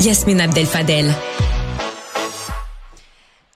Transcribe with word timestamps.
Yasmine 0.00 0.40
Abdel-Fadel. 0.40 1.12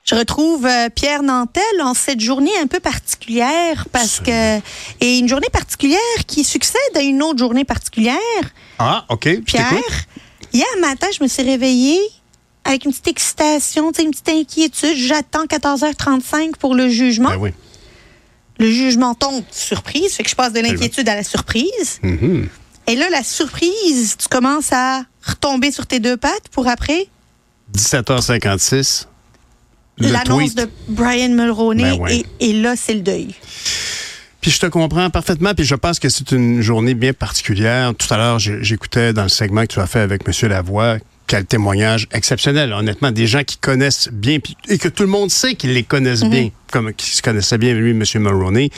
Je 0.05 0.15
retrouve 0.17 0.67
euh, 0.67 0.89
Pierre 0.89 1.23
Nantel 1.23 1.63
en 1.81 1.95
cette 1.95 2.21
journée 2.21 2.51
un 2.61 2.67
peu 2.67 2.81
particulière 2.81 3.87
parce 3.93 4.19
que 4.19 4.59
et 5.01 5.19
une 5.19 5.29
journée 5.29 5.49
particulière 5.53 5.99
qui 6.27 6.43
succède 6.43 6.97
à 6.97 7.01
une 7.01 7.23
autre 7.23 7.39
journée 7.39 7.65
particulière. 7.65 8.19
Ah, 8.81 9.05
OK. 9.09 9.41
Pierre, 9.45 9.73
hier 10.53 10.67
matin, 10.81 11.07
je 11.17 11.23
me 11.23 11.29
suis 11.29 11.45
réveillée 11.45 12.01
avec 12.65 12.85
une 12.87 12.91
petite 12.91 13.09
excitation, 13.09 13.93
tu 13.93 14.01
sais, 14.01 14.05
une 14.05 14.11
petite 14.11 14.29
inquiétude. 14.29 14.97
J'attends 14.97 15.45
14h35 15.45 16.57
pour 16.59 16.75
le 16.75 16.89
jugement. 16.89 17.31
Ben 17.31 17.39
oui. 17.39 17.51
Le 18.59 18.71
jugement 18.71 19.15
tombe, 19.15 19.45
surprise, 19.51 20.13
fait 20.15 20.25
que 20.25 20.31
je 20.31 20.35
passe 20.35 20.53
de 20.53 20.61
l'inquiétude 20.61 21.09
à 21.09 21.15
la 21.15 21.25
surprise. 21.25 22.01
Mhm. 22.03 22.49
Et 22.89 22.97
là, 22.97 23.09
la 23.11 23.23
surprise, 23.23 24.17
tu 24.19 24.29
commences 24.29 24.73
à 24.73 25.05
retomber 25.23 25.71
sur 25.71 25.87
tes 25.87 26.01
deux 26.01 26.17
pattes 26.17 26.49
pour 26.51 26.69
après? 26.69 27.09
17h56. 27.75 29.07
le 29.99 30.09
l'annonce 30.09 30.55
de 30.55 30.69
Brian 30.89 31.31
Mulroney. 31.31 31.83
Ben 31.83 32.01
ouais. 32.01 32.25
et, 32.41 32.51
et 32.51 32.53
là, 32.53 32.75
c'est 32.77 32.95
le 32.95 33.01
deuil. 33.01 33.35
Puis 34.43 34.51
je 34.51 34.59
te 34.59 34.67
comprends 34.67 35.09
parfaitement, 35.09 35.55
puis 35.55 35.65
je 35.65 35.77
pense 35.77 36.01
que 36.01 36.09
c'est 36.09 36.33
une 36.33 36.61
journée 36.63 36.95
bien 36.95 37.13
particulière. 37.13 37.95
Tout 37.95 38.13
à 38.13 38.17
l'heure, 38.17 38.41
j'écoutais 38.41 39.13
dans 39.13 39.23
le 39.23 39.29
segment 39.29 39.63
que 39.63 39.69
tu 39.75 39.79
as 39.79 39.87
fait 39.87 40.01
avec 40.01 40.23
M. 40.27 40.49
Lavoie, 40.51 40.97
quel 41.29 41.47
témoignage 41.47 42.09
exceptionnel, 42.13 42.73
honnêtement, 42.73 43.13
des 43.13 43.29
gens 43.29 43.45
qui 43.45 43.57
connaissent 43.57 44.09
bien, 44.11 44.39
et 44.69 44.79
que 44.79 44.89
tout 44.89 45.05
le 45.05 45.09
monde 45.09 45.31
sait 45.31 45.55
qu'ils 45.55 45.73
les 45.73 45.85
connaissent 45.85 46.25
bien, 46.25 46.51
comme 46.73 46.93
qui 46.93 47.07
se 47.07 47.23
connaissaient 47.23 47.57
bien, 47.57 47.73
lui, 47.73 47.93
M. 47.93 48.03
Mulroney, 48.17 48.71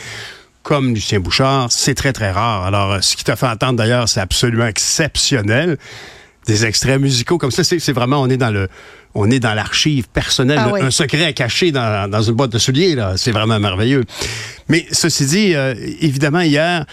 comme 0.63 0.95
Lucien 0.95 1.19
Bouchard, 1.19 1.73
c'est 1.73 1.95
très, 1.95 2.13
très 2.13 2.31
rare. 2.31 2.65
Alors, 2.65 2.93
euh, 2.93 3.01
ce 3.01 3.17
qui 3.17 3.25
t'a 3.25 3.35
fait 3.35 3.47
entendre, 3.47 3.79
d'ailleurs, 3.79 4.09
c'est 4.09 4.21
absolument 4.21 4.67
exceptionnel. 4.67 5.79
Des 6.47 6.67
extraits 6.67 7.01
musicaux 7.01 7.39
comme 7.39 7.51
ça, 7.51 7.65
c'est 7.65 7.93
vraiment, 7.93 8.21
on 8.21 8.29
est 8.29 8.37
dans 8.37 8.51
le... 8.51 8.69
On 9.17 9.31
est 9.31 9.39
dans 9.39 9.55
l'archive 9.55 10.09
personnelle, 10.09 10.59
Ah 10.61 10.71
oui. 10.73 10.81
un 10.83 10.91
secret 10.91 11.33
caché 11.35 11.71
dans, 11.71 12.11
dans 12.11 12.21
une 12.23 12.35
boîte 12.35 12.51
de 12.51 12.59
souliers. 12.59 12.97
là. 12.97 13.13
C'est 13.17 13.31
vraiment 13.31 13.61
merveilleux. 13.61 14.03
Mais 14.69 14.87
ceci 14.91 15.25
dit, 15.27 15.55
euh, 15.55 15.73
évidemment, 16.01 16.41
hier, 16.41 16.85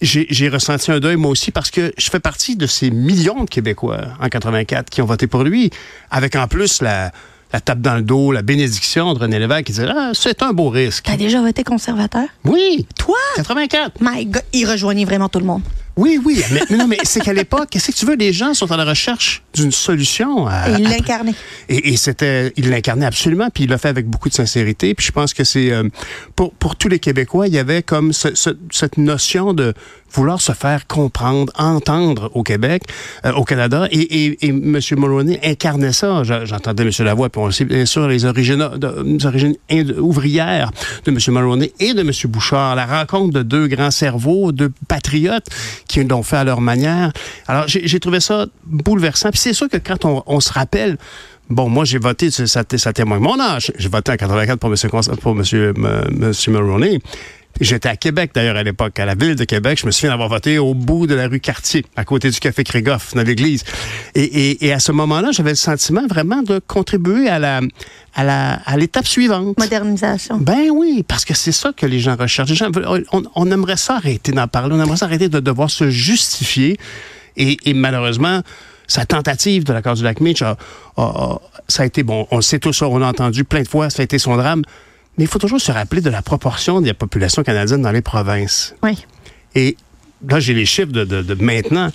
j'ai 0.00 0.28
j'ai 0.30 0.48
ressenti 0.48 0.92
un 0.92 1.00
deuil 1.00 1.16
moi 1.16 1.30
aussi 1.32 1.50
parce 1.50 1.72
que 1.72 1.92
je 1.98 2.08
fais 2.08 2.20
partie 2.20 2.54
de 2.54 2.68
ces 2.68 2.92
millions 2.92 3.42
de 3.42 3.50
Québécois 3.50 3.98
en 4.20 4.28
84 4.28 4.88
qui 4.90 5.02
ont 5.02 5.06
voté 5.06 5.26
pour 5.26 5.42
lui, 5.42 5.70
avec 6.12 6.36
en 6.36 6.46
plus 6.46 6.82
la, 6.82 7.10
la 7.52 7.60
tape 7.60 7.80
dans 7.80 7.96
le 7.96 8.02
dos, 8.02 8.30
la 8.30 8.42
bénédiction 8.42 9.12
de 9.14 9.18
René 9.18 9.40
Lévesque 9.40 9.64
qui 9.64 9.72
disait 9.72 9.88
ah, 9.90 10.12
c'est 10.14 10.44
un 10.44 10.52
beau 10.52 10.68
risque. 10.68 11.06
T'as 11.06 11.16
déjà 11.16 11.40
voté 11.40 11.64
conservateur? 11.64 12.26
Oui, 12.44 12.86
Toi? 12.96 13.16
84. 13.34 13.94
My 14.00 14.24
God, 14.26 14.42
il 14.52 14.70
rejoignait 14.70 15.04
vraiment 15.04 15.28
tout 15.28 15.40
le 15.40 15.46
monde. 15.46 15.62
Oui, 15.96 16.20
oui, 16.22 16.42
mais, 16.52 16.60
mais 16.68 16.76
non, 16.76 16.86
mais 16.86 16.98
c'est 17.04 17.20
qu'à 17.20 17.32
l'époque, 17.32 17.68
qu'est-ce 17.70 17.90
que 17.90 17.96
tu 17.96 18.04
veux, 18.04 18.16
les 18.16 18.32
gens 18.32 18.52
sont 18.52 18.70
à 18.70 18.76
la 18.76 18.84
recherche 18.84 19.42
d'une 19.54 19.72
solution. 19.72 20.46
à- 20.46 20.68
Et 20.68 20.74
il 20.82 20.88
l'incarnait. 20.90 21.34
Et, 21.70 21.92
et 21.92 21.96
c'était, 21.96 22.52
il 22.56 22.68
l'incarnait 22.68 23.06
absolument, 23.06 23.48
puis 23.52 23.64
il 23.64 23.70
l'a 23.70 23.78
fait 23.78 23.88
avec 23.88 24.06
beaucoup 24.06 24.28
de 24.28 24.34
sincérité. 24.34 24.94
Puis 24.94 25.06
je 25.06 25.12
pense 25.12 25.32
que 25.32 25.42
c'est 25.42 25.70
euh, 25.72 25.84
pour 26.34 26.52
pour 26.52 26.76
tous 26.76 26.88
les 26.88 26.98
Québécois, 26.98 27.46
il 27.48 27.54
y 27.54 27.58
avait 27.58 27.82
comme 27.82 28.12
ce- 28.12 28.34
ce- 28.34 28.50
cette 28.70 28.98
notion 28.98 29.54
de 29.54 29.72
vouloir 30.12 30.40
se 30.40 30.52
faire 30.52 30.86
comprendre, 30.86 31.52
entendre 31.58 32.30
au 32.34 32.42
Québec, 32.42 32.82
euh, 33.24 33.32
au 33.32 33.44
Canada. 33.44 33.86
Et, 33.90 34.00
et, 34.26 34.46
et 34.46 34.48
M. 34.48 34.78
Mulroney 34.96 35.38
incarnait 35.44 35.92
ça. 35.92 36.22
Je- 36.24 36.44
J'entendais 36.46 36.84
M. 36.84 36.90
Lavoie, 37.04 37.28
puis 37.28 37.40
on 37.40 37.50
sait 37.50 37.64
bien 37.64 37.84
sûr 37.86 38.06
les 38.08 38.24
origines, 38.24 38.66
les 39.04 39.26
origines 39.26 39.56
ouvrières 39.98 40.70
de 41.04 41.10
M. 41.10 41.18
Mulroney 41.28 41.72
et 41.80 41.92
de 41.94 42.00
M. 42.00 42.10
Bouchard. 42.28 42.76
La 42.76 42.86
rencontre 42.86 43.32
de 43.34 43.42
deux 43.42 43.66
grands 43.66 43.90
cerveaux, 43.90 44.52
deux 44.52 44.72
patriotes 44.88 45.46
qui 45.88 46.02
l'ont 46.04 46.22
fait 46.22 46.36
à 46.36 46.44
leur 46.44 46.60
manière. 46.60 47.12
Alors 47.46 47.64
j'ai 47.66 48.00
trouvé 48.00 48.20
ça 48.20 48.46
bouleversant. 48.64 49.30
Puis 49.30 49.40
c'est 49.40 49.52
sûr 49.52 49.68
que 49.68 49.76
quand 49.78 50.04
on, 50.04 50.22
on 50.26 50.40
se 50.40 50.52
rappelle 50.52 50.96
Bon, 51.48 51.68
moi, 51.68 51.84
j'ai 51.84 51.98
voté, 51.98 52.28
ça, 52.32 52.64
témoigne 52.64 53.20
mon 53.22 53.38
âge. 53.38 53.70
J'ai 53.78 53.88
voté 53.88 54.10
en 54.10 54.16
84 54.16 54.58
pour 54.58 54.72
M. 55.38 56.32
Mulroney. 56.48 56.98
J'étais 57.60 57.88
à 57.88 57.96
Québec, 57.96 58.32
d'ailleurs, 58.34 58.56
à 58.56 58.62
l'époque, 58.62 58.98
à 58.98 59.06
la 59.06 59.14
ville 59.14 59.34
de 59.34 59.44
Québec. 59.44 59.78
Je 59.80 59.86
me 59.86 59.90
souviens 59.90 60.10
d'avoir 60.10 60.28
voté 60.28 60.58
au 60.58 60.74
bout 60.74 61.06
de 61.06 61.14
la 61.14 61.26
rue 61.26 61.40
Cartier, 61.40 61.86
à 61.96 62.04
côté 62.04 62.30
du 62.30 62.38
Café 62.38 62.64
Crégoff, 62.64 63.14
dans 63.14 63.22
l'église. 63.22 63.64
Et, 64.14 64.24
et, 64.24 64.66
et 64.66 64.72
à 64.74 64.78
ce 64.78 64.92
moment-là, 64.92 65.30
j'avais 65.32 65.50
le 65.50 65.56
sentiment 65.56 66.06
vraiment 66.06 66.42
de 66.42 66.58
contribuer 66.66 67.28
à 67.30 67.38
la, 67.38 67.60
à 68.14 68.24
la, 68.24 68.52
à 68.66 68.76
l'étape 68.76 69.06
suivante. 69.06 69.58
Modernisation. 69.58 70.36
Ben 70.38 70.68
oui, 70.70 71.02
parce 71.06 71.24
que 71.24 71.32
c'est 71.34 71.52
ça 71.52 71.72
que 71.74 71.86
les 71.86 71.98
gens 72.00 72.16
recherchent. 72.16 72.50
Les 72.50 72.56
gens 72.56 72.70
on, 73.12 73.22
on 73.34 73.50
aimerait 73.50 73.78
ça 73.78 73.96
arrêter 73.96 74.32
d'en 74.32 74.48
parler. 74.48 74.74
On 74.74 74.82
aimerait 74.82 74.98
ça 74.98 75.06
arrêter 75.06 75.28
de 75.30 75.40
devoir 75.40 75.70
se 75.70 75.88
justifier. 75.88 76.76
Et, 77.38 77.56
et 77.64 77.72
malheureusement, 77.74 78.42
sa 78.86 79.06
tentative 79.06 79.64
de 79.64 79.72
l'accord 79.72 79.94
du 79.94 80.02
lac 80.02 80.20
Mitch, 80.20 80.42
a- 80.42 80.56
a- 80.96 81.02
a- 81.02 81.40
ça 81.68 81.84
a 81.84 81.86
été, 81.86 82.02
bon, 82.02 82.26
on 82.30 82.36
le 82.36 82.42
sait 82.42 82.58
tous, 82.58 82.82
on 82.82 82.98
l'a 82.98 83.08
entendu 83.08 83.44
plein 83.44 83.62
de 83.62 83.68
fois, 83.68 83.88
ça 83.90 84.02
a 84.02 84.04
été 84.04 84.18
son 84.18 84.36
drame. 84.36 84.62
Mais 85.18 85.24
il 85.24 85.26
faut 85.26 85.38
toujours 85.38 85.60
se 85.60 85.72
rappeler 85.72 86.00
de 86.00 86.10
la 86.10 86.22
proportion 86.22 86.80
de 86.80 86.86
la 86.86 86.94
population 86.94 87.42
canadienne 87.42 87.82
dans 87.82 87.92
les 87.92 88.02
provinces. 88.02 88.74
Oui. 88.82 89.04
Et 89.54 89.76
là, 90.28 90.40
j'ai 90.40 90.54
les 90.54 90.66
chiffres 90.66 90.92
de, 90.92 91.04
de- 91.04 91.22
de 91.22 91.34
maintenant, 91.42 91.90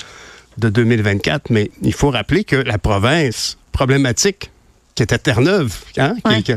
de 0.58 0.70
2024, 0.70 1.50
mais 1.50 1.72
il 1.82 1.94
faut 1.94 2.10
rappeler 2.10 2.44
que 2.44 2.56
la 2.56 2.78
province 2.78 3.58
problématique, 3.72 4.52
qui 4.96 5.04
était 5.04 5.18
Terre-Neuve, 5.18 5.76
hein, 5.98 6.16
qui- 6.26 6.32
Ouais. 6.32 6.42
qui 6.44 6.54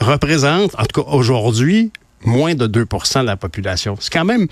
représente, 0.00 0.74
en 0.78 0.84
tout 0.84 1.02
cas 1.02 1.10
aujourd'hui, 1.10 1.92
moins 2.24 2.54
de 2.54 2.66
2% 2.66 3.20
de 3.20 3.26
la 3.26 3.36
population. 3.36 3.96
C'est 4.00 4.12
quand 4.12 4.24
même 4.24 4.46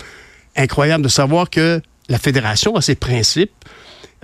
incroyable 0.55 1.03
de 1.03 1.09
savoir 1.09 1.49
que 1.49 1.81
la 2.07 2.17
fédération 2.19 2.75
a 2.75 2.81
ses 2.81 2.95
principes. 2.95 3.51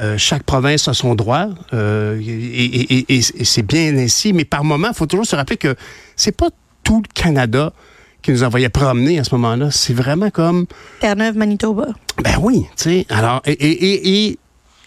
Euh, 0.02 0.18
chaque 0.18 0.44
province 0.44 0.88
a 0.88 0.94
son 0.94 1.16
droit 1.16 1.48
euh, 1.74 2.20
et, 2.20 2.26
et- 2.26 2.94
et- 3.00 3.06
et- 3.16 3.42
et 3.42 3.46
c'est 3.46 3.62
bien 3.62 3.96
ainsi. 3.98 4.34
Mais 4.34 4.44
par 4.46 4.64
moment, 4.64 4.90
il 4.90 4.94
faut 4.96 5.06
toujours 5.06 5.26
se 5.26 5.36
rappeler 5.36 5.58
que 5.58 5.76
c'est 6.16 6.36
pas 6.36 6.50
tout 6.86 7.02
le 7.06 7.10
Canada 7.14 7.74
qui 8.22 8.32
nous 8.32 8.44
envoyait 8.44 8.70
promener 8.70 9.20
à 9.20 9.24
ce 9.26 9.36
moment-là. 9.36 9.70
C'est 9.72 9.94
vraiment 9.94 10.30
comme 10.30 10.66
Terre-Neuve, 11.02 11.36
Manitoba. 11.36 11.88
ben 12.24 12.36
oui, 12.42 12.62
tu 12.78 12.84
sais. 12.84 13.06
Alors, 13.10 13.42
et, 13.46 13.52
et- 13.52 13.86
et- 13.94 14.26
et 14.30 14.38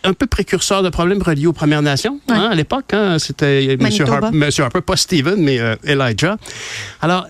un 0.04 0.12
peu 0.14 0.26
précurseur 0.26 0.82
de 0.82 0.88
problèmes 0.88 1.20
reliés 1.22 1.46
aux 1.46 1.52
Premières 1.52 1.82
Nations. 1.82 2.20
Ouais. 2.28 2.34
hein, 2.36 2.48
à 2.50 2.54
l'époque, 2.54 2.86
hein, 2.94 3.18
c'était 3.18 3.74
M. 3.74 3.80
Harper, 4.08 4.30
Monsieur 4.32 4.64
Harper, 4.64 4.80
pas 4.80 4.96
Stephen, 4.96 5.36
mais 5.42 5.58
euh, 5.60 5.76
Elijah. 5.84 6.36
Alors, 7.02 7.26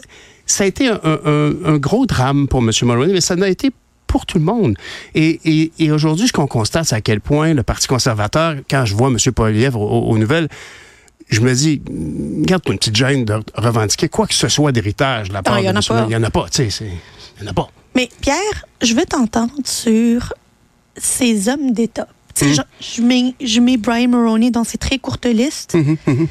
ça 0.46 0.64
a 0.64 0.66
été 0.66 0.88
un, 0.88 1.00
un- 1.02 1.18
un- 1.24 1.52
un 1.64 1.76
gros 1.78 2.06
drame 2.06 2.46
pour 2.46 2.60
M. 2.60 2.70
Mulroney, 2.82 3.12
mais 3.14 3.20
ça 3.20 3.36
n'a 3.36 3.48
été 3.48 3.70
pour 4.06 4.24
tout 4.24 4.38
le 4.38 4.44
monde. 4.44 4.76
Et, 5.14 5.40
et- 5.44 5.72
et 5.78 5.90
aujourd'hui, 5.92 6.28
ce 6.28 6.32
qu'on 6.32 6.46
constate, 6.46 6.84
c'est 6.86 6.94
à 6.94 7.00
quel 7.02 7.20
point 7.20 7.52
le 7.52 7.62
Parti 7.62 7.86
conservateur, 7.86 8.54
quand 8.70 8.84
je 8.86 8.94
vois 8.94 9.08
M. 9.08 9.16
Poilievre 9.34 9.80
aux, 9.80 10.10
aux 10.10 10.16
nouvelles, 10.18 10.48
je 11.28 11.40
me 11.40 11.52
dis, 11.54 11.80
garde 12.46 12.62
une 12.68 12.78
petite 12.78 12.96
gêne 12.96 13.24
de 13.24 13.40
revendiquer 13.54 14.08
quoi 14.08 14.26
que 14.26 14.34
ce 14.34 14.48
soit 14.48 14.72
d'héritage 14.72 15.28
de 15.28 15.34
la 15.34 15.42
part 15.42 15.58
il 15.60 15.64
y 15.66 15.72
de. 15.72 15.80
Il 16.04 16.08
n'y 16.08 16.16
en 16.16 16.22
a 16.22 16.30
pas, 16.30 16.46
tu 16.50 16.70
sais. 16.70 16.84
Il 17.38 17.42
n'y 17.42 17.48
en 17.48 17.50
a 17.50 17.54
pas. 17.54 17.68
Mais 17.94 18.08
Pierre, 18.20 18.64
je 18.82 18.94
veux 18.94 19.04
t'entendre 19.04 19.52
sur 19.64 20.32
ces 20.96 21.48
hommes 21.48 21.72
d'État. 21.72 22.08
Mhm. 22.40 22.54
je, 22.54 22.60
je 22.96 23.02
mets, 23.02 23.34
je 23.44 23.60
mets 23.60 23.76
Brian 23.76 24.08
Mulroney 24.08 24.50
dans 24.50 24.62
ces 24.64 24.78
très 24.78 24.98
courtes 24.98 25.26
listes 25.26 25.74
Mhm, 25.74 26.28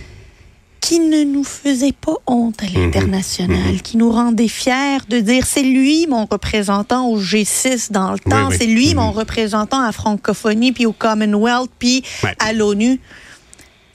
qui 0.79 0.99
ne 0.99 1.23
nous 1.25 1.43
faisaient 1.43 1.91
pas 1.91 2.13
honte 2.27 2.63
à 2.63 2.67
l'international, 2.67 3.81
qui 3.83 3.97
nous 3.97 4.09
rendaient 4.11 4.47
fiers 4.47 4.99
de 5.09 5.19
dire 5.19 5.45
c'est 5.45 5.63
lui 5.63 6.07
mon 6.07 6.25
représentant 6.25 7.07
au 7.09 7.19
G6 7.19 7.91
dans 7.91 8.13
le 8.13 8.19
temps, 8.19 8.47
oui. 8.49 8.55
c'est 8.57 8.67
lui 8.67 8.95
mon 8.95 9.11
représentant 9.11 9.81
à 9.81 9.91
francophonie, 9.91 10.71
puis 10.71 10.85
au 10.85 10.93
Commonwealth, 10.93 11.71
puis 11.77 12.03
Ouais. 12.23 12.35
à 12.39 12.53
l'ONU. 12.53 13.01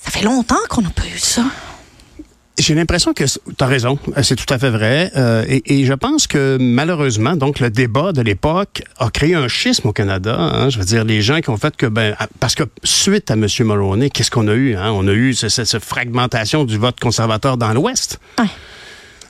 Ça 0.05 0.11
fait 0.11 0.25
longtemps 0.25 0.57
qu'on 0.69 0.83
n'a 0.83 0.91
pas 0.91 1.05
eu 1.07 1.19
ça. 1.19 1.45
J'ai 2.59 2.75
l'impression 2.75 3.15
que 3.15 3.25
tu 3.25 3.39
as 3.61 3.67
raison, 3.67 3.99
euh, 4.17 4.23
c'est 4.23 4.37
tout 4.37 4.53
à 4.53 4.59
fait 4.59 4.69
vrai. 4.69 5.11
Euh, 5.17 5.45
et, 5.49 5.81
et 5.81 5.87
je 5.87 5.95
pense 5.95 6.27
que 6.27 6.59
malheureusement, 6.61 7.35
donc 7.35 7.61
le 7.61 7.71
débat 7.71 8.13
de 8.13 8.21
l'époque 8.21 8.83
a 8.99 9.09
créé 9.09 9.35
un 9.35 9.49
schisme 9.49 9.89
au 9.89 9.93
Canada. 9.93 10.37
hein. 10.39 10.69
je 10.69 10.79
veux 10.79 10.85
dire, 10.85 11.05
les 11.05 11.23
gens 11.23 11.41
qui 11.41 11.49
ont 11.49 11.57
fait 11.57 11.75
que, 11.75 11.87
ben, 11.87 12.15
à- 12.19 12.29
parce 12.41 12.55
que 12.55 12.65
suite 12.85 13.31
à 13.31 13.35
M. 13.35 13.47
Mulroney, 13.61 14.11
qu'est-ce 14.11 14.31
qu'on 14.31 14.49
a 14.49 14.53
eu? 14.55 14.77
hein? 14.77 14.91
On 14.93 15.09
a 15.09 15.13
eu 15.13 15.33
ce- 15.35 15.49
ce- 15.49 15.65
cette 15.65 15.85
fragmentation 15.85 16.65
du 16.65 16.77
vote 16.77 17.01
conservateur 17.01 17.57
dans 17.57 17.73
l'Ouest. 17.73 18.21
Ouais. 18.39 18.45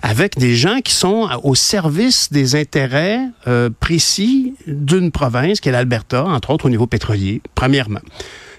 Avec 0.03 0.37
des 0.37 0.57
gens 0.57 0.81
qui 0.81 0.93
sont 0.93 1.29
au 1.45 1.55
service 1.55 2.33
des 2.33 2.57
intérêts 2.57 3.21
euh, 3.47 3.71
précis 3.79 4.55
d'une 4.67 5.13
province, 5.13 5.61
qui 5.61 5.69
est 5.69 5.73
l'Alberta, 5.73 6.25
entre 6.25 6.51
autres 6.51 6.67
au 6.67 6.71
niveau 6.71 6.87
pétrolier, 6.89 7.41
premièrement. 7.55 8.01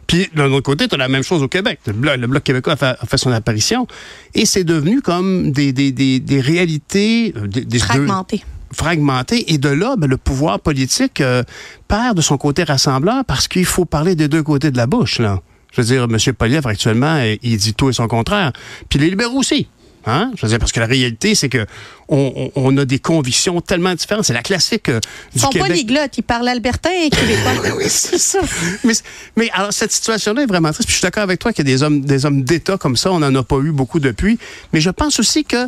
Puis, 0.08 0.30
d'un 0.36 0.52
autre 0.52 0.64
côté, 0.64 0.88
tu 0.88 0.96
as 0.96 0.98
la 0.98 1.08
même 1.08 1.24
chose 1.24 1.42
au 1.44 1.48
Québec. 1.48 1.80
Le 1.88 1.94
Bloc, 1.94 2.18
le 2.18 2.28
Bloc 2.28 2.44
québécois 2.44 2.74
a 2.74 2.76
fait, 2.76 2.86
a 3.00 3.06
fait 3.08 3.18
son 3.18 3.32
apparition. 3.32 3.88
Et 4.34 4.46
c'est 4.46 4.64
devenu 4.64 5.02
comme 5.02 5.52
des, 5.52 5.74
des, 5.74 5.92
des, 5.92 6.20
des 6.20 6.40
réalités... 6.42 7.34
euh, 7.38 7.48
Des, 7.48 7.66
des- 7.66 7.80
Fragmenté. 7.80 8.44
fragmenté. 8.74 9.54
Et 9.54 9.58
de 9.58 9.70
là, 9.70 9.96
ben, 9.98 10.08
le 10.10 10.18
pouvoir 10.18 10.60
politique 10.60 11.22
euh, 11.22 11.44
perd 11.88 12.18
de 12.18 12.22
son 12.22 12.38
côté 12.38 12.64
rassembleur 12.64 13.24
parce 13.26 13.48
qu'il 13.48 13.66
faut 13.66 13.86
parler 13.86 14.16
des 14.16 14.28
deux 14.28 14.44
côtés 14.44 14.72
de 14.72 14.78
la 14.78 14.88
bouche. 14.88 15.20
Là. 15.20 15.40
Je 15.72 15.82
veux 15.82 15.88
dire, 15.88 16.04
M. 16.04 16.18
Polièvre, 16.34 16.68
actuellement, 16.70 17.20
il 17.42 17.58
dit 17.58 17.74
tout 17.74 17.90
et 17.90 17.94
son 17.94 18.08
contraire. 18.08 18.52
Puis 18.90 19.00
les 19.00 19.10
libéraux 19.10 19.40
aussi. 19.40 19.68
Hein? 20.06 20.32
Je 20.36 20.42
veux 20.42 20.50
dire, 20.50 20.60
parce 20.60 20.72
que 20.72 20.80
la 20.80 20.86
réalité, 20.86 21.36
c'est 21.36 21.50
que 21.50 21.66
on, 22.10 22.52
on, 22.56 22.78
a 22.78 22.86
des 22.86 23.00
convictions 23.00 23.62
tellement 23.62 23.94
différentes. 23.96 24.26
C'est 24.26 24.34
la 24.34 24.44
classique 24.44 24.90
euh, 24.90 25.00
du 25.00 25.08
Ils 25.36 25.42
sont 25.42 25.50
Québec. 25.50 25.70
polyglottes, 25.70 26.18
ils 26.18 26.24
parlent 26.24 26.48
albertain 26.48 26.92
et 26.92 27.10
québécois. 27.10 27.54
oui, 27.78 27.86
c'est 27.88 28.18
ça. 28.18 28.40
Mais, 28.84 28.94
mais, 29.38 29.50
alors, 29.52 29.72
cette 29.72 29.92
situation-là 29.92 30.44
est 30.44 30.48
vraiment 30.48 30.72
triste. 30.72 30.88
Puis 30.88 30.94
je 30.94 31.00
suis 31.00 31.06
d'accord 31.06 31.24
avec 31.24 31.40
toi 31.40 31.54
qu'il 31.54 31.68
y 31.68 31.72
a 31.72 31.74
des 31.74 31.84
hommes, 31.84 32.02
des 32.02 32.26
hommes 32.26 32.44
d'État 32.44 32.78
comme 32.78 32.98
ça. 32.98 33.12
On 33.12 33.20
n'en 33.20 33.34
a 33.34 33.44
pas 33.44 33.58
eu 33.60 33.72
beaucoup 33.72 34.00
depuis. 34.00 34.38
Mais 34.74 34.82
je 34.82 34.90
pense 34.90 35.20
aussi 35.20 35.46
que 35.46 35.68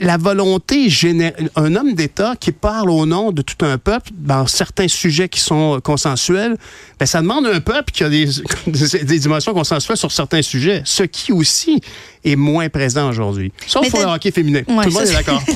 la 0.00 0.16
volonté 0.16 0.88
générale, 0.88 1.50
un 1.56 1.74
homme 1.74 1.94
d'État 1.94 2.34
qui 2.38 2.52
parle 2.52 2.90
au 2.90 3.04
nom 3.04 3.32
de 3.32 3.42
tout 3.42 3.64
un 3.64 3.78
peuple 3.78 4.10
dans 4.16 4.46
certains 4.46 4.86
sujets 4.88 5.28
qui 5.28 5.40
sont 5.40 5.80
consensuels, 5.82 6.56
ben 7.00 7.06
ça 7.06 7.20
demande 7.20 7.46
un 7.46 7.60
peuple 7.60 7.92
qui 7.92 8.04
a 8.04 8.08
des, 8.08 8.26
des 8.66 9.18
dimensions 9.18 9.52
consensuelles 9.52 9.96
sur 9.96 10.12
certains 10.12 10.42
sujets, 10.42 10.82
ce 10.84 11.02
qui 11.02 11.32
aussi 11.32 11.80
est 12.24 12.36
moins 12.36 12.68
présent 12.68 13.08
aujourd'hui. 13.08 13.52
Sauf 13.66 13.90
pour 13.90 14.00
le 14.00 14.06
hockey 14.06 14.30
féminin. 14.30 14.62
Ouais, 14.68 14.84
tout 14.84 14.90
le 14.90 14.94
monde 14.94 15.06
est 15.06 15.12
d'accord. 15.12 15.42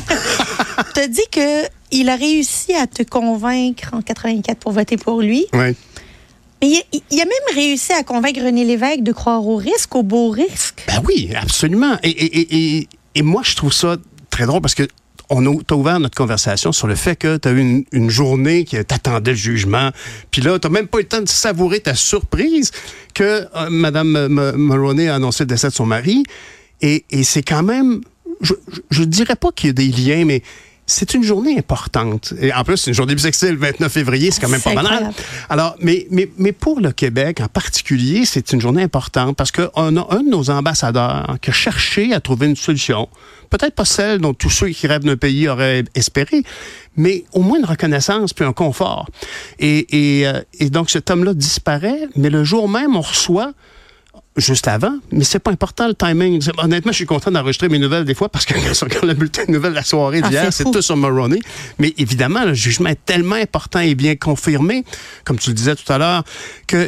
Tu 0.95 1.01
as 1.01 1.07
dit 1.07 1.23
qu'il 1.31 2.09
a 2.09 2.17
réussi 2.17 2.75
à 2.75 2.87
te 2.87 3.03
convaincre 3.03 3.91
en 3.93 4.01
84 4.03 4.59
pour 4.59 4.73
voter 4.73 4.97
pour 4.97 5.21
lui. 5.21 5.47
oui. 5.53 5.75
Mais 6.63 6.69
il, 6.93 7.01
il 7.11 7.21
a 7.21 7.25
même 7.25 7.57
réussi 7.57 7.93
à 7.93 8.05
convaincre 8.05 8.41
René 8.45 8.65
Lévesque 8.65 9.03
de 9.03 9.11
croire 9.13 9.45
au 9.45 9.57
risque, 9.57 9.97
au 9.97 10.05
beau 10.05 10.31
risque. 10.31 10.85
Ben 10.87 11.03
oui, 11.05 11.31
absolument. 11.35 11.97
Et, 12.05 12.11
et, 12.11 12.79
et, 12.79 12.89
et 13.17 13.23
moi, 13.23 13.43
je 13.45 13.57
trouve 13.57 13.73
ça 13.73 13.97
très 14.33 14.47
drôle 14.47 14.61
parce 14.61 14.75
que 14.75 14.89
on 15.31 15.47
a 15.47 15.75
ouvert 15.75 16.01
notre 16.01 16.17
conversation 16.17 16.73
sur 16.73 16.87
le 16.87 16.95
fait 16.95 17.17
que 17.17 17.37
tu 17.37 17.49
as 17.49 17.53
eu 17.53 17.87
une, 17.91 18.11
journée 18.11 18.65
qui 18.65 18.77
t'attendait 18.85 19.31
le 19.31 19.37
jugement. 19.37 19.91
Puis 20.31 20.43
là, 20.43 20.59
tu 20.59 20.69
même 20.69 20.89
pas 20.89 20.99
eu 20.99 21.03
le 21.03 21.09
temps 21.09 21.23
de 21.23 21.29
savourer 21.29 21.81
ta 21.81 21.95
surprise 21.95 22.71
que 23.15 23.47
euh, 23.55 23.71
Mme 23.71 24.29
Mulroney 24.57 25.09
a 25.09 25.15
annoncé 25.15 25.45
le 25.45 25.49
décès 25.49 25.69
de 25.69 25.73
son 25.73 25.87
mari. 25.87 26.25
Et, 26.83 27.05
et 27.11 27.23
c'est 27.23 27.43
quand 27.43 27.63
même, 27.63 28.03
je, 28.43 28.53
je, 28.71 28.81
je 28.91 29.05
dirais 29.05 29.37
pas 29.37 29.53
qu'il 29.53 29.69
y 29.69 29.71
a 29.71 29.73
des 29.73 29.89
liens, 29.89 30.25
mais 30.27 30.43
c'est 30.93 31.15
une 31.15 31.23
journée 31.23 31.59
importante. 31.59 32.35
Et 32.41 32.53
en 32.53 32.65
plus, 32.65 32.77
c'est 32.77 32.91
une 32.91 32.95
journée 32.95 33.15
bisexuelle, 33.15 33.55
le 33.55 33.61
29 33.61 33.93
février, 33.93 34.31
c'est 34.31 34.41
quand 34.41 34.49
même 34.49 34.61
pas 34.61 34.75
banal. 34.75 35.11
Alors, 35.49 35.77
mais, 35.81 36.07
mais, 36.11 36.31
mais 36.37 36.53
pour 36.53 36.81
le 36.81 36.93
Québec 36.93 37.41
en 37.41 37.49
particulier, 37.49 38.25
c'est 38.25 38.53
une 38.53 38.61
journée 38.61 38.83
importante 38.83 39.37
parce 39.37 39.51
qu'on 39.51 39.97
a 39.97 40.07
un 40.15 40.23
de 40.23 40.29
nos 40.29 40.51
ambassadeurs 40.51 41.37
qui 41.41 41.51
a 41.51 41.53
cherché 41.53 42.13
à 42.13 42.21
trouver 42.21 42.47
une 42.47 42.57
solution. 42.57 43.09
Peut-être 43.51 43.75
pas 43.75 43.85
celle 43.85 44.19
dont 44.19 44.35
tous 44.35 44.51
ceux 44.51 44.69
qui 44.69 44.87
rêvent 44.87 45.05
d'un 45.05 45.17
pays 45.17 45.49
auraient 45.49 45.85
espéré, 45.95 46.43
mais 46.97 47.25
au 47.33 47.41
moins 47.41 47.59
une 47.59 47.65
reconnaissance 47.65 48.33
puis 48.33 48.45
un 48.45 48.53
confort. 48.53 49.09
Et, 49.59 50.21
et, 50.21 50.27
euh, 50.27 50.41
et 50.59 50.71
donc, 50.71 50.91
cet 50.91 51.11
homme-là 51.11 51.35
disparaît, 51.35 52.09
mais 52.17 52.31
le 52.31 52.45
jour 52.45 52.69
même, 52.69 52.97
on 52.97 53.01
reçoit 53.01 53.53
juste 54.37 54.67
avant, 54.69 54.95
mais 55.11 55.25
c'est 55.25 55.39
pas 55.39 55.51
important 55.51 55.87
le 55.89 55.95
timing. 55.95 56.43
Honnêtement, 56.59 56.93
je 56.93 56.97
suis 56.97 57.07
content 57.07 57.31
d'enregistrer 57.31 57.69
mes 57.69 57.79
nouvelles 57.79 58.05
des 58.05 58.15
fois 58.15 58.29
parce 58.29 58.47
que 58.47 58.55
quand 59.01 59.07
le 59.07 59.15
bulletin 59.15 59.45
de 59.45 59.53
nouvelles 59.53 59.73
de 59.73 59.77
la 59.77 59.85
soirée 59.85 60.21
Ah, 60.23 60.29
d'hier, 60.29 60.53
c'est 60.53 60.65
tout 60.65 60.83
sur 60.83 60.97
Mulroney. 60.97 61.41
Mais 61.79 61.95
évidemment, 61.99 62.45
le 62.45 62.55
jugement 62.55 62.89
est 62.89 63.05
tellement 63.05 63.37
important 63.37 63.81
et 63.81 63.95
bien 63.95 64.17
confirmé, 64.17 64.85
comme 65.25 65.39
tu 65.39 65.51
le 65.51 65.55
disais 65.55 65.75
tout 65.75 65.91
à 65.93 65.99
l'heure, 65.99 66.25
qu'il 66.67 66.79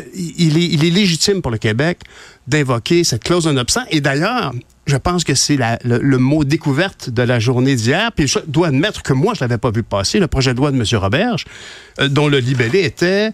est, 0.56 0.68
il 0.72 0.84
est 0.84 0.90
légitime 0.90 1.42
pour 1.42 1.50
le 1.50 1.58
Québec 1.58 2.00
d'invoquer 2.46 3.04
cette 3.04 3.24
clause 3.24 3.46
non 3.46 3.56
obstant. 3.56 3.82
Et 3.90 4.00
d'ailleurs, 4.00 4.52
je 4.86 4.96
pense 4.96 5.24
que 5.24 5.34
c'est 5.34 5.58
le 5.84 6.18
mot 6.18 6.44
découverte 6.44 7.10
de 7.10 7.22
la 7.22 7.38
journée 7.38 7.74
d'hier. 7.74 8.10
Puis 8.12 8.26
je 8.26 8.38
dois 8.46 8.68
admettre 8.68 9.02
que 9.02 9.12
moi, 9.12 9.34
je 9.34 9.40
l'avais 9.40 9.58
pas 9.58 9.70
vu 9.70 9.82
passer, 9.82 10.18
le 10.18 10.26
projet 10.26 10.52
de 10.52 10.58
loi 10.58 10.70
de 10.70 10.76
M. 10.76 10.84
Roberge, 11.00 11.44
euh, 12.00 12.08
dont 12.08 12.28
le 12.28 12.38
libellé 12.38 12.82
était 12.82 13.32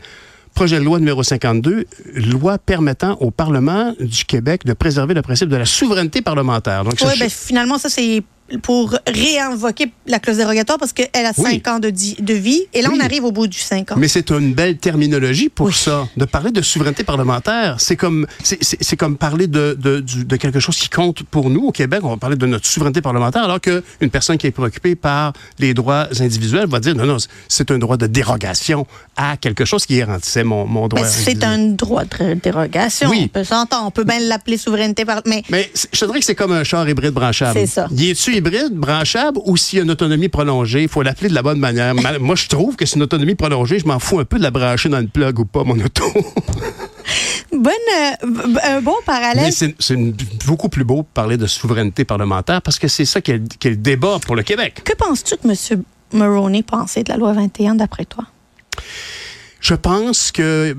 projet 0.55 0.79
de 0.79 0.85
loi 0.85 0.99
numéro 0.99 1.23
52, 1.23 1.85
loi 2.15 2.59
permettant 2.59 3.15
au 3.21 3.31
Parlement 3.31 3.95
du 4.01 4.25
Québec 4.25 4.65
de 4.65 4.73
préserver 4.73 5.15
le 5.15 5.23
principe 5.23 5.49
de 5.49 5.57
la 5.57 5.65
souveraineté 5.65 6.23
parlementaire. 6.23 6.85
Donc, 6.85 6.95
Oui, 7.01 7.09
ça- 7.09 7.15
ben, 7.19 7.31
finalement, 7.31 7.79
ça, 7.79 7.89
c'est 7.89 8.23
pour 8.63 8.97
réinvoquer 9.07 9.93
la 10.07 10.19
clause 10.19 10.37
dérogatoire 10.39 10.79
parce 10.79 10.93
qu'elle 10.93 11.09
a 11.15 11.33
Oui. 11.39 11.61
5 11.65 11.69
ans 11.69 11.79
de, 11.79 11.91
de 11.91 12.35
vie. 12.35 12.63
Et 12.75 12.83
là, 12.83 12.89
Oui. 12.91 12.99
on 13.01 13.05
arrive 13.05 13.25
au 13.25 13.33
bout 13.33 13.47
du 13.47 13.59
5 13.59 13.93
ans. 13.93 13.95
Mais 13.97 14.09
c'est 14.09 14.31
une 14.31 14.55
belle 14.55 14.77
terminologie 14.79 15.49
pour 15.49 15.67
Oui. 15.67 15.73
ça. 15.75 16.09
De 16.17 16.25
parler 16.25 16.51
de 16.51 16.63
souveraineté 16.63 17.05
parlementaire, 17.05 17.77
c'est 17.79 17.97
comme 17.97 18.27
c'est- 18.43 18.97
comme 18.97 19.17
parler 19.17 19.47
de, 19.47 19.77
de, 19.81 20.01
de 20.01 20.37
quelque 20.37 20.61
chose 20.61 20.77
qui 20.77 20.89
compte 20.89 21.23
pour 21.23 21.49
nous 21.51 21.67
au 21.67 21.73
Québec. 21.73 22.01
On 22.03 22.11
va 22.11 22.17
parler 22.17 22.37
de 22.37 22.47
notre 22.47 22.67
souveraineté 22.67 23.01
parlementaire, 23.01 23.45
alors 23.45 23.61
qu'une 23.61 24.11
personne 24.11 24.37
qui 24.37 24.47
est 24.47 24.51
préoccupée 24.51 24.95
par 24.95 25.33
les 25.59 25.73
droits 25.75 26.09
individuels 26.21 26.67
va 26.69 26.81
dire 26.81 26.95
non, 26.95 27.07
non, 27.07 27.17
c'est 27.49 27.71
un 27.71 27.79
droit 27.79 27.97
de 27.97 28.07
dérogation 28.07 28.87
à 29.17 29.37
quelque 29.37 29.65
chose 29.65 29.87
qui 29.87 29.97
garantissait 29.97 30.45
mon, 30.45 30.67
mon 30.67 30.89
droit 30.89 31.05
c'est 31.07 31.45
un 31.45 31.59
droit 31.59 32.05
de 32.05 32.35
dérogation. 32.35 33.09
Oui. 33.11 33.23
On 33.25 33.29
peut 33.29 33.45
s'entendre. 33.45 33.87
On 33.87 33.91
peut 33.91 34.05
bien 34.05 34.19
l'appeler 34.21 34.57
souveraineté 34.59 35.05
par. 35.05 35.23
Mais 35.27 35.43
je 35.93 36.05
dirais 36.05 36.19
que 36.21 36.25
c'est 36.25 36.35
comme 36.35 36.53
un 36.53 36.65
char 36.65 36.89
hybride 36.89 37.13
branchable. 37.13 37.59
C'est 37.59 37.67
ça. 37.67 37.87
Y 37.91 38.15
hybride, 38.41 38.73
branchable, 38.75 39.39
ou 39.45 39.57
s'il 39.57 39.79
y 39.79 39.81
a 39.81 39.85
une 39.85 39.91
autonomie 39.91 40.29
prolongée, 40.29 40.83
il 40.83 40.89
faut 40.89 41.03
l'appeler 41.03 41.29
de 41.31 41.35
la 41.35 41.43
bonne 41.43 41.59
manière. 41.61 41.95
Ma- 41.95 42.19
Moi, 42.19 42.35
je 42.35 42.49
trouve 42.49 42.77
que 42.77 42.85
c'est 42.87 42.97
une 42.97 43.03
autonomie 43.05 43.35
prolongée. 43.37 43.79
Je 43.79 43.87
m'en 43.87 43.99
fous 43.99 44.19
un 44.19 44.25
peu 44.25 44.39
de 44.39 44.43
la 44.43 44.51
brancher 44.51 44.89
dans 44.89 44.99
le 45.01 45.07
plug 45.07 45.39
ou 45.39 45.45
pas, 45.45 45.63
mon 45.65 45.79
auto. 45.79 46.05
bonne, 47.53 47.73
euh, 47.99 48.55
un 48.65 48.81
bon 48.81 48.95
parallèle. 49.07 49.53
C'est 49.53 49.75
beaucoup 50.47 50.69
plus 50.69 50.85
beau 50.85 50.99
de 51.03 51.07
parler 51.15 51.37
de 51.37 51.47
souveraineté 51.47 52.05
parlementaire 52.05 52.63
parce 52.63 52.79
que 52.79 52.89
c'est 52.89 53.05
ça 53.05 53.21
qui 53.21 53.33
est, 53.33 53.59
qui 53.59 53.69
est 53.69 53.73
le 53.73 53.77
débat 53.77 54.19
pour 54.25 54.37
le 54.37 54.43
Québec. 54.43 54.81
Que 54.85 54.95
penses-tu 54.95 55.37
que 55.37 55.49
M. 55.49 55.83
Mulroney 56.13 56.63
pensait 56.63 57.05
de 57.05 57.11
la 57.11 57.17
loi 57.19 57.33
21 57.33 57.77
d'après 57.77 58.05
toi? 58.05 58.25
Je 59.61 59.75
pense 59.75 60.33
que, 60.33 60.77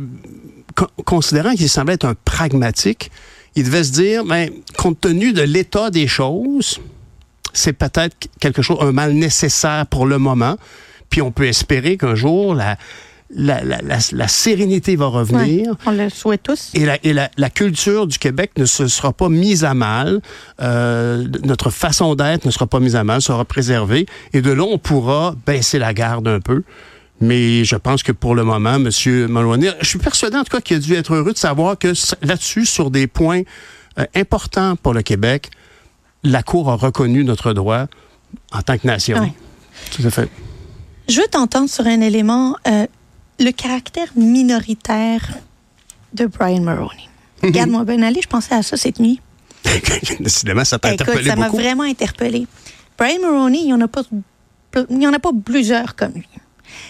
con- 0.75 0.87
considérant 1.05 1.53
qu'il 1.53 1.69
semblait 1.69 1.93
être 1.95 2.05
un 2.05 2.15
pragmatique, 2.25 3.11
il 3.55 3.65
devait 3.65 3.83
se 3.83 3.91
dire, 3.91 4.25
ben, 4.25 4.49
compte 4.77 4.99
tenu 5.01 5.33
de 5.33 5.41
l'état 5.41 5.89
des 5.91 6.07
choses, 6.07 6.79
c'est 7.53 7.73
peut-être 7.73 8.15
quelque 8.39 8.61
chose, 8.61 8.77
un 8.81 8.91
mal 8.91 9.13
nécessaire 9.13 9.85
pour 9.87 10.05
le 10.05 10.17
moment. 10.17 10.57
Puis 11.09 11.21
on 11.21 11.31
peut 11.31 11.45
espérer 11.47 11.97
qu'un 11.97 12.15
jour, 12.15 12.55
la, 12.55 12.77
la, 13.33 13.63
la, 13.63 13.81
la- 13.81 13.97
la 14.11 14.27
sérénité 14.27 14.95
va 14.95 15.07
revenir. 15.07 15.71
Ouais, 15.71 15.77
on 15.85 15.91
le 15.91 16.09
souhaite 16.09 16.43
tous. 16.43 16.69
Et, 16.73 16.85
la, 16.85 16.97
et 17.03 17.13
la, 17.13 17.29
la 17.37 17.49
culture 17.49 18.07
du 18.07 18.17
Québec 18.17 18.51
ne 18.57 18.65
se 18.65 18.87
sera 18.87 19.11
pas 19.13 19.29
mise 19.29 19.63
à 19.65 19.73
mal. 19.73 20.21
Euh, 20.61 21.27
notre 21.43 21.69
façon 21.69 22.15
d'être 22.15 22.45
ne 22.45 22.51
sera 22.51 22.67
pas 22.67 22.79
mise 22.79 22.95
à 22.95 23.03
mal, 23.03 23.21
sera 23.21 23.43
préservée. 23.45 24.05
Et 24.33 24.41
de 24.41 24.51
là, 24.51 24.63
on 24.63 24.77
pourra 24.77 25.35
baisser 25.45 25.79
la 25.79 25.93
garde 25.93 26.27
un 26.27 26.39
peu. 26.39 26.63
Mais 27.19 27.63
je 27.65 27.75
pense 27.75 28.01
que 28.03 28.11
pour 28.11 28.33
le 28.33 28.43
moment, 28.43 28.75
M. 28.75 28.89
Mulroney, 29.05 29.69
je 29.81 29.87
suis 29.87 29.99
persuadé 29.99 30.37
en 30.37 30.43
tout 30.43 30.51
cas 30.57 30.61
qu'il 30.61 30.77
a 30.77 30.79
dû 30.79 30.93
être 30.95 31.13
heureux 31.13 31.33
de 31.33 31.37
savoir 31.37 31.77
que 31.77 31.93
là-dessus, 32.23 32.65
sur 32.65 32.89
des 32.89 33.05
points 33.05 33.41
euh, 33.99 34.05
importants 34.15 34.75
pour 34.75 34.93
le 34.93 35.03
Québec, 35.03 35.49
la 36.23 36.43
Cour 36.43 36.69
a 36.69 36.75
reconnu 36.75 37.23
notre 37.23 37.53
droit 37.53 37.85
en 38.51 38.61
tant 38.61 38.77
que 38.77 38.87
nation. 38.87 39.19
Ouais. 39.19 39.33
Tout 39.95 40.03
à 40.05 40.11
fait. 40.11 40.29
Je 41.09 41.19
veux 41.21 41.27
t'entendre 41.27 41.69
sur 41.69 41.85
un 41.87 42.01
élément, 42.01 42.55
euh, 42.67 42.85
le 43.39 43.51
caractère 43.51 44.07
minoritaire 44.15 45.27
de 46.13 46.25
Brian 46.27 46.61
Mulroney. 46.61 47.09
Regarde-moi 47.43 47.83
bien 47.85 48.01
aller, 48.03 48.21
je 48.21 48.27
pensais 48.27 48.53
à 48.53 48.61
ça 48.63 48.77
cette 48.77 48.99
nuit. 48.99 49.19
Décidément, 50.19 50.63
ça 50.63 50.77
t'a 50.79 50.89
Écoute, 50.93 51.01
interpellé 51.07 51.29
ça 51.29 51.35
m'a 51.35 51.49
vraiment 51.49 51.83
interpellé. 51.83 52.47
Brian 52.97 53.19
Mulroney, 53.19 53.59
il 53.59 53.65
n'y 53.65 53.73
en, 53.73 53.81
a 53.81 53.87
pas- 53.87 54.03
il 54.89 55.01
y 55.01 55.07
en 55.07 55.13
a 55.13 55.19
pas 55.19 55.31
plusieurs 55.43 55.95
comme 55.95 56.13
lui. 56.13 56.27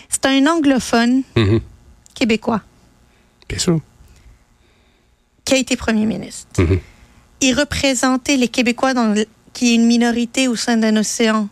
C'est 0.09 0.25
un 0.25 0.45
anglophone 0.47 1.23
Mhm. 1.35 1.61
québécois 2.13 2.61
Bien 3.49 3.57
sûr. 3.59 3.79
qui 5.45 5.53
a 5.53 5.57
été 5.57 5.75
premier 5.75 6.05
ministre. 6.05 6.61
Mhm. 6.61 6.79
Il 7.41 7.53
représentait 7.57 8.37
les 8.37 8.47
Québécois 8.47 8.93
dans 8.93 9.07
le- 9.13 9.25
qui 9.53 9.71
est 9.71 9.75
une 9.75 9.85
minorité 9.85 10.47
au 10.47 10.55
sein 10.55 10.77
d'un 10.77 10.95
océan 10.97 11.49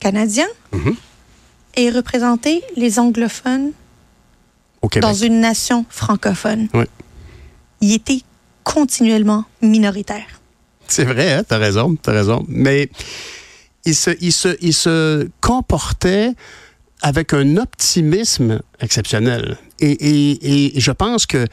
canadien. 0.00 0.46
Mhm. 0.72 0.94
Et 1.76 1.84
il 1.86 1.96
représentait 1.96 2.62
les 2.76 2.98
anglophones 2.98 3.72
Au 4.82 4.88
dans 5.00 5.14
une 5.14 5.40
nation 5.40 5.86
francophone. 5.88 6.68
Oui. 6.74 6.84
Il 7.80 7.92
était 7.92 8.20
continuellement 8.64 9.44
minoritaire. 9.62 10.26
C'est 10.88 11.04
vrai, 11.04 11.32
hein, 11.32 11.42
t'as 11.46 11.58
raison, 11.58 11.94
t'as 11.96 12.12
raison. 12.12 12.44
Mais 12.48 12.90
il 13.84 13.94
se, 13.94 14.10
il, 14.20 14.32
se, 14.32 14.56
il 14.60 14.74
se 14.74 15.28
comportait 15.40 16.32
avec 17.00 17.32
un 17.32 17.56
optimisme 17.58 18.60
exceptionnel. 18.80 19.56
Et, 19.78 19.92
et, 19.92 20.76
et 20.76 20.80
je 20.80 20.90
pense 20.90 21.26
que 21.26 21.46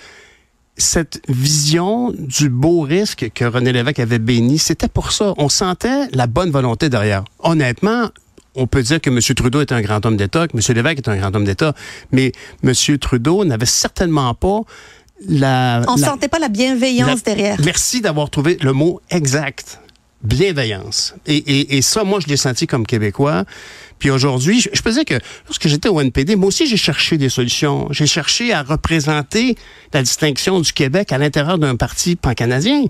cette 0.77 1.21
vision 1.29 2.11
du 2.17 2.49
beau 2.49 2.81
risque 2.81 3.31
que 3.33 3.45
René 3.45 3.71
Lévesque 3.71 3.99
avait 3.99 4.19
béni, 4.19 4.57
c'était 4.59 4.87
pour 4.89 5.11
ça. 5.11 5.33
On 5.37 5.49
sentait 5.49 6.07
la 6.13 6.27
bonne 6.27 6.51
volonté 6.51 6.89
derrière. 6.89 7.23
Honnêtement, 7.39 8.09
on 8.55 8.67
peut 8.67 8.83
dire 8.83 8.99
que 9.01 9.09
M. 9.09 9.19
Trudeau 9.35 9.61
est 9.61 9.71
un 9.71 9.81
grand 9.81 10.05
homme 10.05 10.17
d'État, 10.17 10.47
que 10.47 10.57
M. 10.57 10.61
Lévesque 10.75 10.97
est 10.99 11.09
un 11.09 11.17
grand 11.17 11.33
homme 11.35 11.45
d'État, 11.45 11.73
mais 12.11 12.31
M. 12.63 12.73
Trudeau 12.99 13.45
n'avait 13.45 13.65
certainement 13.65 14.33
pas 14.33 14.61
la... 15.27 15.81
On 15.87 15.95
ne 15.95 16.01
sentait 16.03 16.27
pas 16.27 16.39
la 16.39 16.49
bienveillance 16.49 17.21
la- 17.25 17.33
derrière. 17.33 17.57
Merci 17.63 18.01
d'avoir 18.01 18.29
trouvé 18.29 18.57
le 18.61 18.73
mot 18.73 18.99
exact. 19.09 19.79
Bienveillance. 20.23 21.13
Et, 21.27 21.37
et- 21.37 21.77
et 21.77 21.81
ça, 21.81 22.03
moi, 22.03 22.19
je 22.19 22.27
l'ai 22.27 22.37
senti 22.37 22.65
comme 22.67 22.85
Québécois. 22.85 23.45
Puis 23.99 24.09
aujourd'hui, 24.09 24.61
je, 24.61 24.81
peux 24.81 24.91
dire 24.91 25.05
que 25.05 25.15
lorsque 25.47 25.67
j'étais 25.67 25.89
au 25.89 25.99
NPD, 26.01 26.35
moi 26.35 26.47
aussi, 26.47 26.67
j'ai 26.67 26.77
cherché 26.77 27.17
des 27.17 27.29
solutions. 27.29 27.87
J'ai 27.91 28.07
cherché 28.07 28.53
à 28.53 28.61
représenter 28.61 29.55
la 29.93 30.03
distinction 30.03 30.59
du 30.59 30.73
Québec 30.73 31.11
à 31.11 31.17
l'intérieur 31.17 31.57
d'un 31.57 31.75
parti 31.75 32.15
pan-canadien. 32.15 32.85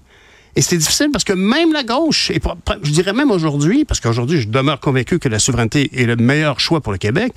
Et 0.56 0.62
c'est 0.62 0.78
difficile 0.78 1.10
parce 1.12 1.24
que 1.24 1.34
même 1.34 1.74
la 1.74 1.84
gauche, 1.84 2.32
et 2.32 2.40
je 2.82 2.92
dirais 2.92 3.14
même 3.14 3.30
aujourd'hui, 3.30 3.86
parce 3.86 4.00
qu'aujourd'hui, 4.00 4.42
je 4.42 4.48
demeure 4.48 4.80
convaincu 4.80 5.20
que 5.20 5.30
la 5.30 5.40
souveraineté 5.40 5.92
est 5.94 6.06
le 6.06 6.16
meilleur 6.16 6.60
choix 6.60 6.82
pour 6.82 6.94
le 6.94 6.98
Québec, 6.98 7.34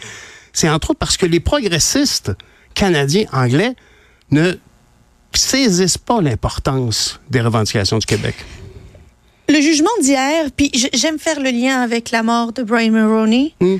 c'est 0.52 0.68
entre 0.68 0.90
autres 0.90 0.98
parce 0.98 1.16
que 1.16 1.26
les 1.26 1.40
progressistes 1.40 2.32
canadiens, 2.74 3.26
anglais, 3.32 3.74
ne 4.30 4.54
saisissent 5.34 5.98
pas 5.98 6.20
l'importance 6.20 7.20
des 7.28 7.40
revendications 7.40 7.98
du 7.98 8.06
Québec. 8.06 8.34
Le 9.48 9.60
jugement 9.60 9.90
d'hier, 10.02 10.50
puis 10.54 10.70
j'aime 10.92 11.18
faire 11.18 11.40
le 11.40 11.50
lien 11.50 11.80
avec 11.80 12.10
la 12.10 12.22
mort 12.22 12.52
de 12.52 12.62
Brian 12.62 12.92
Mulroney, 12.92 13.54
hmm. 13.60 13.76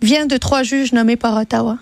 vient 0.00 0.26
de 0.26 0.36
trois 0.36 0.62
juges 0.62 0.92
nommés 0.92 1.16
par 1.16 1.36
Ottawa 1.36 1.78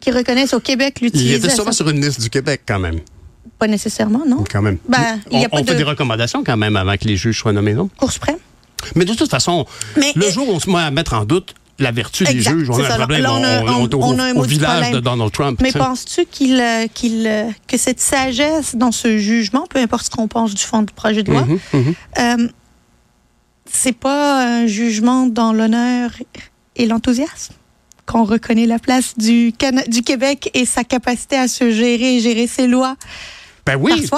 qui 0.00 0.10
reconnaissent 0.10 0.54
au 0.54 0.60
Québec 0.60 1.00
l'utilisation. 1.00 1.38
Il 1.38 1.44
était 1.44 1.54
sûrement 1.54 1.72
sur 1.72 1.88
une 1.88 2.04
liste 2.04 2.20
du 2.20 2.30
Québec 2.30 2.62
quand 2.66 2.80
même. 2.80 3.00
Pas 3.58 3.68
nécessairement, 3.68 4.24
non? 4.26 4.44
Quand 4.50 4.62
même. 4.62 4.78
Ben, 4.88 5.20
on, 5.30 5.40
y 5.40 5.44
a 5.44 5.48
fait 5.48 5.74
des 5.76 5.84
recommandations 5.84 6.42
quand 6.42 6.56
même 6.56 6.74
avant 6.74 6.96
que 6.96 7.04
les 7.06 7.16
juges 7.16 7.38
soient 7.38 7.52
nommés, 7.52 7.74
non? 7.74 7.88
Cour 7.96 8.10
suprême. 8.10 8.38
Mais 8.96 9.04
de 9.04 9.14
toute 9.14 9.30
façon, 9.30 9.64
le 9.96 10.30
jour 10.30 10.48
où 10.48 10.52
on 10.52 10.58
se 10.58 10.68
met 10.68 10.78
à 10.78 10.90
mettre 10.90 11.14
en 11.14 11.24
doute 11.24 11.54
la 11.82 11.90
vertu 11.90 12.24
des 12.24 12.40
juges. 12.40 12.70
On 12.70 12.82
a 12.82 12.94
un 12.94 12.96
problème 12.96 14.36
au, 14.36 14.42
village 14.42 14.90
de 14.92 15.00
Donald 15.00 15.32
Trump. 15.32 15.60
Mais 15.62 15.72
penses-tu 15.72 16.24
qu'il, 16.26 16.60
euh, 16.60 16.86
qu'il, 16.92 17.26
euh, 17.26 17.50
que 17.66 17.76
cette 17.76 18.00
sagesse 18.00 18.74
dans 18.76 18.92
ce 18.92 19.18
jugement, 19.18 19.66
peu 19.68 19.78
importe 19.78 20.06
ce 20.06 20.10
qu'on 20.10 20.28
pense 20.28 20.54
du 20.54 20.62
fond 20.62 20.82
du 20.82 20.92
projet 20.92 21.22
de 21.22 21.30
loi, 21.30 21.42
mm-hmm, 21.42 21.74
mm-hmm. 21.74 21.94
Euh, 22.18 22.48
c'est 23.70 23.96
pas 23.96 24.44
un 24.44 24.66
jugement 24.66 25.26
dans 25.26 25.52
l'honneur 25.52 26.10
et 26.76 26.86
l'enthousiasme? 26.86 27.54
Qu'on 28.04 28.24
reconnaît 28.24 28.66
la 28.66 28.78
place 28.78 29.16
du, 29.16 29.54
du 29.86 30.02
Québec 30.02 30.50
et 30.54 30.66
sa 30.66 30.84
capacité 30.84 31.36
à 31.36 31.48
se 31.48 31.70
gérer 31.70 32.16
et 32.16 32.20
gérer 32.20 32.46
ses 32.46 32.66
lois. 32.66 32.96
Ben 33.64 33.76
oui. 33.76 34.08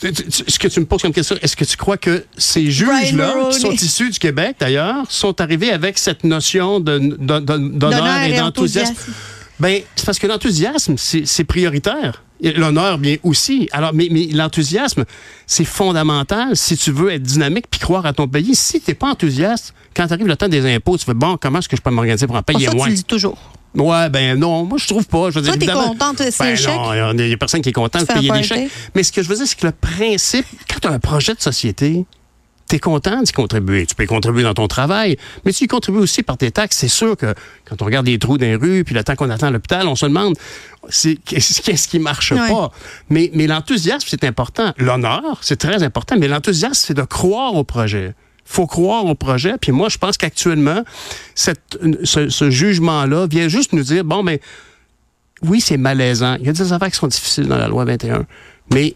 Ce 0.00 0.58
que 0.58 0.68
tu 0.68 0.80
me 0.80 0.86
poses 0.86 1.02
comme 1.02 1.12
question, 1.12 1.36
est-ce 1.40 1.56
que 1.56 1.64
tu 1.64 1.76
crois 1.76 1.96
que 1.96 2.24
ces 2.36 2.70
juges-là, 2.70 3.50
qui 3.52 3.60
sont 3.60 3.72
issus 3.72 4.10
du 4.10 4.18
Québec 4.18 4.56
d'ailleurs, 4.60 5.10
sont 5.10 5.40
arrivés 5.40 5.70
avec 5.70 5.98
cette 5.98 6.24
notion 6.24 6.80
d'honneur 6.80 8.22
et, 8.22 8.36
d'enthousiasme? 8.36 8.94
Ben, 9.60 9.82
c'est 9.94 10.04
parce 10.04 10.18
que 10.18 10.26
l'enthousiasme, 10.26 10.96
c'est 10.96 11.44
prioritaire. 11.44 12.22
L'honneur, 12.42 12.98
bien 12.98 13.16
aussi. 13.22 13.68
Alors, 13.72 13.94
mais, 13.94 14.08
mais 14.10 14.26
l'enthousiasme, 14.26 15.04
c'est 15.46 15.64
fondamental 15.64 16.56
si 16.56 16.76
tu 16.76 16.90
veux 16.90 17.10
être 17.10 17.22
dynamique 17.22 17.66
puis 17.70 17.80
croire 17.80 18.04
à 18.04 18.12
ton 18.12 18.28
pays. 18.28 18.54
Si 18.54 18.80
tu 18.80 18.90
n'es 18.90 18.94
pas 18.94 19.08
enthousiaste, 19.08 19.72
quand 19.96 20.10
arrive 20.10 20.26
le 20.26 20.36
temps 20.36 20.48
des 20.48 20.74
impôts, 20.74 20.98
tu 20.98 21.04
fais 21.04 21.14
bon, 21.14 21.38
comment 21.40 21.60
est-ce 21.60 21.68
que 21.68 21.76
je 21.76 21.80
peux 21.80 21.90
m'organiser 21.90 22.26
pour 22.26 22.36
en 22.36 22.42
payer 22.42 22.66
ça, 22.66 22.74
moins? 22.74 22.86
Tu 22.86 22.90
le 22.90 22.96
dis 22.96 23.04
toujours. 23.04 23.38
Ouais, 23.74 24.08
ben 24.08 24.38
non, 24.38 24.64
moi 24.64 24.78
je 24.78 24.86
trouve 24.86 25.06
pas. 25.06 25.30
Je 25.30 25.40
veux 25.40 25.46
Toi, 25.46 25.56
t'es 25.56 25.66
contente 25.66 26.18
de 26.18 26.30
ces 26.30 26.38
ben 26.38 26.56
Non, 26.66 27.12
il 27.12 27.28
y 27.28 27.32
a 27.32 27.36
personne 27.36 27.60
qui 27.60 27.70
est 27.70 27.72
content 27.72 28.00
de 28.00 28.04
payer 28.04 28.30
des 28.30 28.42
chèques. 28.42 28.70
Mais 28.94 29.02
ce 29.02 29.12
que 29.12 29.22
je 29.22 29.28
veux 29.28 29.36
dire, 29.36 29.46
c'est 29.46 29.58
que 29.58 29.66
le 29.66 29.72
principe, 29.72 30.46
quand 30.70 30.80
tu 30.80 30.88
as 30.88 30.92
un 30.92 30.98
projet 30.98 31.34
de 31.34 31.40
société, 31.40 32.04
tu 32.68 32.76
es 32.76 32.78
content 32.78 33.22
d'y 33.22 33.32
contribuer. 33.32 33.86
Tu 33.86 33.94
peux 33.94 34.04
y 34.04 34.06
contribuer 34.06 34.42
dans 34.42 34.54
ton 34.54 34.68
travail, 34.68 35.16
mais 35.44 35.52
tu 35.52 35.64
y 35.64 35.66
contribues 35.66 35.98
aussi 35.98 36.22
par 36.22 36.38
tes 36.38 36.50
taxes. 36.50 36.78
C'est 36.78 36.88
sûr 36.88 37.16
que 37.16 37.34
quand 37.64 37.82
on 37.82 37.84
regarde 37.84 38.06
les 38.06 38.18
trous 38.18 38.38
dans 38.38 38.46
les 38.46 38.56
rues, 38.56 38.84
puis 38.84 38.94
le 38.94 39.04
temps 39.04 39.16
qu'on 39.16 39.30
attend 39.30 39.48
à 39.48 39.50
l'hôpital, 39.50 39.86
on 39.86 39.96
se 39.96 40.06
demande 40.06 40.36
qu'est-ce 41.24 41.88
qui 41.88 41.98
marche 41.98 42.34
pas? 42.34 42.70
Mais, 43.10 43.30
mais 43.34 43.46
l'enthousiasme, 43.46 44.06
c'est 44.08 44.24
important. 44.24 44.72
L'honneur, 44.78 45.38
c'est 45.42 45.56
très 45.58 45.82
important, 45.82 46.16
mais 46.18 46.28
l'enthousiasme, 46.28 46.74
c'est 46.74 46.94
de 46.94 47.02
croire 47.02 47.54
au 47.54 47.64
projet 47.64 48.14
faut 48.44 48.66
croire 48.66 49.06
au 49.06 49.14
projet. 49.14 49.54
Puis 49.60 49.72
moi, 49.72 49.88
je 49.88 49.98
pense 49.98 50.16
qu'actuellement, 50.16 50.84
ce, 51.34 51.52
ce 52.04 52.50
jugement-là 52.50 53.26
vient 53.26 53.48
juste 53.48 53.72
nous 53.72 53.82
dire, 53.82 54.04
bon, 54.04 54.22
mais 54.22 54.40
oui, 55.42 55.60
c'est 55.60 55.76
malaisant. 55.76 56.36
Il 56.40 56.46
y 56.46 56.48
a 56.48 56.52
des 56.52 56.72
affaires 56.72 56.90
qui 56.90 56.96
sont 56.96 57.06
difficiles 57.06 57.46
dans 57.46 57.58
la 57.58 57.68
loi 57.68 57.84
21, 57.84 58.26
mais 58.72 58.94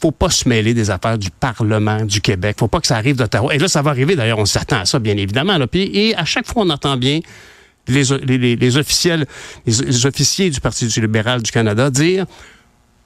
faut 0.00 0.12
pas 0.12 0.30
se 0.30 0.48
mêler 0.48 0.72
des 0.72 0.90
affaires 0.90 1.18
du 1.18 1.30
Parlement 1.30 2.04
du 2.04 2.20
Québec. 2.20 2.56
faut 2.58 2.68
pas 2.68 2.80
que 2.80 2.86
ça 2.86 2.96
arrive 2.96 3.16
d'Ottawa. 3.16 3.54
Et 3.54 3.58
là, 3.58 3.68
ça 3.68 3.82
va 3.82 3.90
arriver, 3.90 4.16
d'ailleurs, 4.16 4.38
on 4.38 4.46
s'attend 4.46 4.80
à 4.80 4.84
ça, 4.86 4.98
bien 4.98 5.16
évidemment. 5.16 5.58
Puis, 5.70 5.90
et 5.94 6.16
à 6.16 6.24
chaque 6.24 6.46
fois, 6.46 6.62
on 6.64 6.70
entend 6.70 6.96
bien 6.96 7.20
les, 7.86 8.04
les, 8.24 8.56
les 8.56 8.76
officiels, 8.76 9.26
les 9.66 10.06
officiers 10.06 10.50
du 10.50 10.60
Parti 10.60 10.86
libéral 10.86 11.42
du 11.42 11.50
Canada 11.50 11.90
dire 11.90 12.26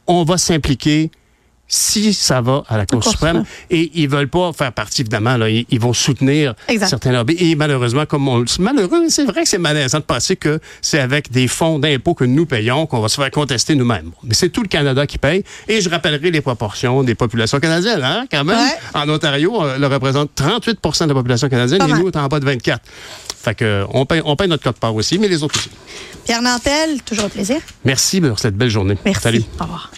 on 0.07 0.25
va 0.25 0.37
s'impliquer 0.37 1.11
si 1.75 2.15
ça 2.15 2.41
va 2.41 2.63
à 2.69 2.77
la 2.77 2.87
Cour 2.87 3.03
suprême. 3.03 3.45
Et 3.71 3.91
ils 3.95 4.09
veulent 4.09 4.29
pas 4.29 4.53
faire 4.53 4.73
partie, 4.73 5.03
évidemment, 5.03 5.37
là, 5.37 5.49
ils, 5.49 5.81
vont 5.81 5.93
soutenir 5.93 6.55
certains 6.87 7.13
lobbies. 7.13 7.37
Et 7.39 7.57
malheureusement, 7.57 8.07
comme 8.07 8.29
on 8.29 8.45
malheureux, 8.61 9.09
c'est 9.09 9.25
vrai 9.25 9.43
que 9.43 9.49
c'est 9.49 9.59
malaisant 9.59 9.99
de 9.99 10.05
penser 10.05 10.37
que 10.37 10.61
c'est 10.81 11.01
avec 11.01 11.33
des 11.33 11.49
fonds 11.49 11.79
d'impôts 11.79 12.15
que 12.15 12.25
nous 12.25 12.47
payons 12.47 12.87
qu'on 12.87 13.01
va 13.01 13.09
se 13.09 13.21
faire 13.21 13.31
contester 13.31 13.75
nous-mêmes. 13.75 14.13
Mais 14.23 14.35
c'est 14.35 14.51
tout 14.51 14.63
le 14.63 14.69
Canada 14.69 15.07
qui 15.07 15.19
paye. 15.19 15.43
Et 15.67 15.81
je 15.81 15.91
rappellerai 15.91 16.31
les 16.31 16.41
proportions 16.41 17.03
des 17.03 17.17
populations 17.17 17.59
canadiennes, 17.59 18.05
hein, 18.05 18.27
quand 18.31 18.45
même. 18.45 18.57
En 18.95 19.09
Ontario, 19.09 19.53
on 19.55 19.79
le 19.79 19.87
représente 19.87 20.31
38% 20.37 21.05
de 21.05 21.09
la 21.09 21.15
population 21.15 21.49
canadienne 21.49 21.83
et 21.83 21.93
nous, 21.93 22.07
on 22.07 22.11
est 22.11 22.17
en 22.17 22.29
bas 22.29 22.39
de 22.39 22.45
24. 22.45 22.81
Fait 23.43 23.55
que, 23.55 23.85
on 23.91 24.07
paye, 24.07 24.23
on 24.25 24.37
paye 24.37 24.49
notre 24.49 24.63
code 24.63 24.77
part 24.77 24.95
aussi, 24.95 25.19
mais 25.19 25.29
les 25.29 25.43
autres 25.43 25.57
aussi. 25.57 25.71
Pierre 26.25 26.41
Nantel, 26.41 27.03
toujours 27.03 27.25
un 27.25 27.29
plaisir. 27.29 27.61
Merci 27.85 28.21
pour 28.21 28.39
cette 28.39 28.57
belle 28.57 28.71
journée. 28.71 28.97
Merci. 29.05 29.21
Salut. 29.21 29.43
Au 29.59 29.65
revoir. 29.65 29.91